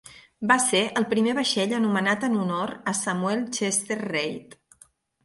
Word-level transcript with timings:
Va 0.51 0.55
ser 0.67 0.79
el 1.01 1.03
primer 1.11 1.35
vaixell 1.39 1.75
anomenat 1.79 2.25
en 2.29 2.39
honor 2.45 2.73
a 2.93 2.95
Samuel 3.01 3.45
Chester 3.59 3.99
Reid. 4.01 4.57